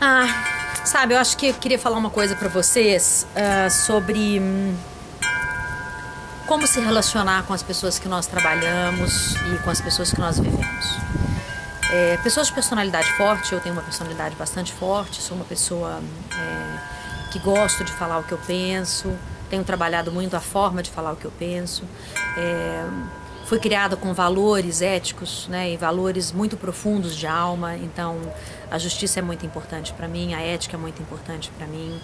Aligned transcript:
Ah, 0.00 0.26
sabe, 0.84 1.14
eu 1.14 1.18
acho 1.18 1.36
que 1.36 1.48
eu 1.48 1.54
queria 1.54 1.78
falar 1.78 1.98
uma 1.98 2.10
coisa 2.10 2.36
para 2.36 2.48
vocês 2.48 3.26
uh, 3.34 3.68
sobre 3.68 4.38
hum, 4.40 4.76
como 6.46 6.68
se 6.68 6.78
relacionar 6.80 7.42
com 7.42 7.52
as 7.52 7.64
pessoas 7.64 7.98
que 7.98 8.08
nós 8.08 8.26
trabalhamos 8.26 9.34
e 9.52 9.58
com 9.64 9.70
as 9.70 9.80
pessoas 9.80 10.12
que 10.12 10.20
nós 10.20 10.38
vivemos. 10.38 10.98
É, 11.90 12.16
pessoas 12.18 12.46
de 12.46 12.52
personalidade 12.52 13.10
forte, 13.14 13.52
eu 13.52 13.60
tenho 13.60 13.74
uma 13.74 13.82
personalidade 13.82 14.36
bastante 14.36 14.72
forte, 14.72 15.20
sou 15.20 15.36
uma 15.36 15.44
pessoa 15.44 16.00
é, 16.32 17.30
que 17.32 17.40
gosto 17.40 17.82
de 17.82 17.90
falar 17.92 18.18
o 18.18 18.22
que 18.22 18.32
eu 18.32 18.38
penso, 18.46 19.12
tenho 19.50 19.64
trabalhado 19.64 20.12
muito 20.12 20.36
a 20.36 20.40
forma 20.40 20.80
de 20.80 20.90
falar 20.90 21.12
o 21.12 21.16
que 21.16 21.24
eu 21.24 21.32
penso. 21.38 21.82
É, 22.36 22.84
fui 23.48 23.58
criada 23.58 23.96
com 23.96 24.12
valores 24.12 24.82
éticos 24.82 25.48
né, 25.48 25.72
e 25.72 25.76
valores 25.78 26.32
muito 26.32 26.54
profundos 26.54 27.16
de 27.16 27.26
alma, 27.26 27.76
então 27.76 28.18
a 28.70 28.78
justiça 28.78 29.20
é 29.20 29.22
muito 29.22 29.46
importante 29.46 29.90
para 29.94 30.06
mim, 30.06 30.34
a 30.34 30.40
ética 30.42 30.76
é 30.76 30.78
muito 30.78 31.00
importante 31.00 31.50
para 31.56 31.66
mim, 31.66 31.98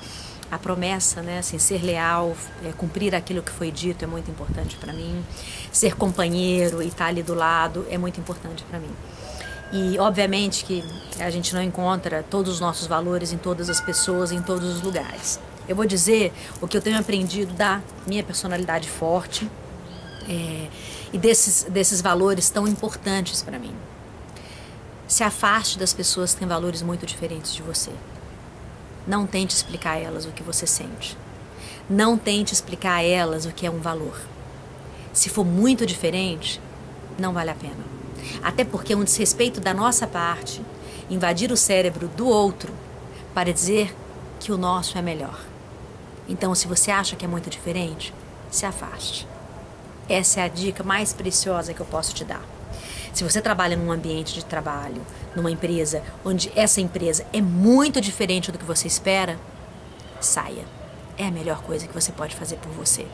a 0.51 0.59
promessa, 0.59 1.21
né, 1.21 1.41
assim, 1.41 1.59
ser 1.59 1.85
leal, 1.85 2.35
é, 2.65 2.73
cumprir 2.73 3.15
aquilo 3.15 3.43
que 3.43 3.53
foi 3.53 3.71
dito 3.71 4.03
é 4.03 4.07
muito 4.07 4.31
importante 4.31 4.77
para 4.77 4.91
mim, 4.95 5.23
ser 5.71 5.95
companheiro 5.97 6.83
e 6.83 6.87
estar 6.87 7.05
tá 7.05 7.11
ali 7.11 7.23
do 7.23 7.35
lado 7.35 7.85
é 7.91 7.99
muito 7.99 8.19
importante 8.19 8.65
para 8.65 8.79
mim. 8.79 8.91
E 9.71 9.99
obviamente 9.99 10.65
que 10.65 10.83
a 11.21 11.29
gente 11.29 11.55
não 11.55 11.63
encontra 11.63 12.23
todos 12.23 12.55
os 12.55 12.61
nossos 12.61 12.87
valores 12.87 13.35
em 13.35 13.37
todas 13.37 13.69
as 13.69 13.83
pessoas, 13.83 14.33
em 14.33 14.41
todos 14.41 14.77
os 14.77 14.81
lugares. 14.81 15.39
Eu 15.69 15.77
vou 15.77 15.85
dizer 15.85 16.33
o 16.63 16.67
que 16.67 16.75
eu 16.75 16.81
tenho 16.81 16.99
aprendido 16.99 17.53
da 17.53 17.83
minha 18.07 18.23
personalidade 18.23 18.89
forte 18.89 19.47
é, 20.29 20.69
e 21.13 21.19
desses, 21.19 21.65
desses 21.65 22.01
valores 22.01 22.51
tão 22.51 22.67
importantes 22.67 23.43
para 23.43 23.59
mim. 23.59 23.75
Se 25.07 25.23
afaste 25.23 25.79
das 25.79 25.93
pessoas 25.93 26.33
que 26.33 26.41
têm 26.41 26.49
valores 26.49 26.83
muito 26.83 27.07
diferentes 27.07 27.55
de 27.55 27.63
você. 27.63 27.91
Não 29.07 29.27
tente 29.27 29.55
explicar 29.55 29.93
a 29.93 29.99
elas 29.99 30.25
o 30.25 30.31
que 30.31 30.43
você 30.43 30.67
sente. 30.67 31.17
Não 31.89 32.17
tente 32.17 32.55
explicar 32.55 32.95
a 32.95 33.03
elas 33.03 33.45
o 33.45 33.53
que 33.53 33.67
é 33.67 33.71
um 33.71 33.81
valor. 33.81 34.19
Se 35.13 35.29
for 35.29 35.45
muito 35.45 35.85
diferente, 35.85 36.61
não 37.19 37.33
vale 37.33 37.51
a 37.51 37.55
pena. 37.55 37.85
Até 38.43 38.65
porque 38.65 38.95
é 38.95 38.97
um 38.97 39.05
desrespeito 39.05 39.61
da 39.61 39.75
nossa 39.75 40.07
parte 40.07 40.63
invadir 41.11 41.53
o 41.53 41.57
cérebro 41.57 42.09
do 42.09 42.27
outro 42.27 42.73
para 43.35 43.53
dizer 43.53 43.95
que 44.41 44.51
o 44.51 44.57
nosso 44.57 44.97
é 44.97 45.03
melhor. 45.03 45.39
Então, 46.29 46.55
se 46.55 46.67
você 46.67 46.91
acha 46.91 47.17
que 47.17 47.25
é 47.25 47.29
muito 47.29 47.51
diferente, 47.51 48.15
se 48.51 48.65
afaste. 48.65 49.29
Essa 50.09 50.41
é 50.41 50.45
a 50.45 50.49
dica 50.49 50.85
mais 50.85 51.13
preciosa 51.13 51.73
que 51.73 51.81
eu 51.81 51.87
posso 51.87 52.15
te 52.15 52.25
dar. 52.25 52.43
Se 53.15 53.25
você 53.25 53.41
trabalha 53.41 53.77
num 53.77 53.91
ambiente 53.91 54.35
de 54.35 54.45
trabalho, 54.45 55.01
numa 55.35 55.51
empresa 55.51 56.03
onde 56.25 56.53
essa 56.55 56.81
empresa 56.81 57.25
é 57.33 57.41
muito 57.41 58.01
diferente 58.01 58.53
do 58.53 58.59
que 58.59 58.65
você 58.65 58.87
espera, 58.87 59.39
saia. 60.21 60.65
É 61.17 61.27
a 61.27 61.31
melhor 61.31 61.63
coisa 61.63 61.87
que 61.87 61.95
você 61.95 62.13
pode 62.13 62.35
fazer 62.35 62.57
por 62.57 62.73
você. 62.73 63.07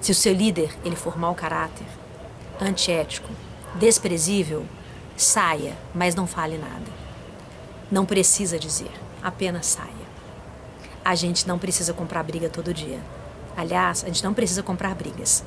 Se 0.00 0.10
o 0.10 0.14
seu 0.14 0.34
líder 0.34 0.74
ele 0.84 0.96
for 0.96 1.16
mau 1.16 1.34
caráter, 1.34 1.86
antiético, 2.60 3.30
desprezível, 3.76 4.66
saia, 5.16 5.76
mas 5.94 6.14
não 6.14 6.26
fale 6.26 6.58
nada. 6.58 6.90
Não 7.90 8.04
precisa 8.04 8.58
dizer, 8.58 8.90
apenas 9.22 9.66
saia. 9.66 10.12
A 11.04 11.14
gente 11.14 11.46
não 11.48 11.58
precisa 11.58 11.94
comprar 11.94 12.22
briga 12.22 12.48
todo 12.48 12.74
dia. 12.74 13.00
Aliás, 13.56 14.02
a 14.04 14.08
gente 14.08 14.24
não 14.24 14.34
precisa 14.34 14.62
comprar 14.62 14.94
brigas. 14.94 15.44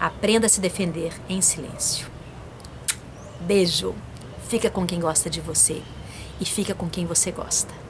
Aprenda 0.00 0.46
a 0.46 0.48
se 0.48 0.60
defender 0.60 1.12
em 1.28 1.40
silêncio. 1.40 2.06
Beijo. 3.40 3.94
Fica 4.48 4.70
com 4.70 4.86
quem 4.86 5.00
gosta 5.00 5.28
de 5.28 5.40
você 5.40 5.82
e 6.40 6.44
fica 6.44 6.74
com 6.74 6.88
quem 6.88 7.06
você 7.06 7.32
gosta. 7.32 7.85